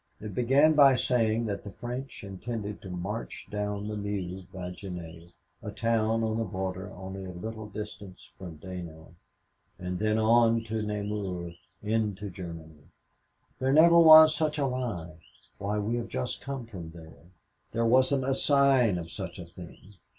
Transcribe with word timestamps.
It 0.19 0.33
began 0.33 0.73
by 0.73 0.95
saying 0.95 1.45
that 1.45 1.63
the 1.63 1.69
French 1.69 2.23
intended 2.23 2.81
to 2.81 2.89
march 2.89 3.45
down 3.51 3.87
the 3.87 3.95
Meuse 3.95 4.49
by 4.49 4.71
Givet 4.71 5.31
a 5.61 5.69
town 5.69 6.23
on 6.23 6.39
the 6.39 6.43
border 6.43 6.91
only 6.93 7.23
a 7.23 7.29
little 7.31 7.67
distance 7.69 8.31
from 8.35 8.55
Dinant 8.57 9.13
and 9.77 9.99
then 9.99 10.17
on 10.17 10.63
to 10.63 10.81
Namur 10.81 11.51
into 11.83 12.31
Germany! 12.31 12.87
"There 13.59 13.71
never 13.73 13.99
was 13.99 14.33
such 14.35 14.57
a 14.57 14.65
lie. 14.65 15.19
Why, 15.59 15.77
we 15.77 15.97
have 15.97 16.07
just 16.07 16.41
come 16.41 16.65
from 16.65 16.89
there. 16.89 17.29
There 17.71 17.85
wasn't 17.85 18.27
a 18.27 18.33
sign 18.33 18.97
of 18.97 19.11
such 19.11 19.37
a 19.37 19.45
thing. 19.45 19.93